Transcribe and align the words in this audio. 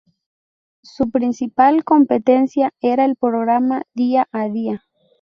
Su 0.81 1.11
principal 1.11 1.83
competencia 1.83 2.73
era 2.81 3.05
el 3.05 3.15
programa 3.15 3.83
Día 3.93 4.27
a 4.31 4.49
día. 4.49 4.81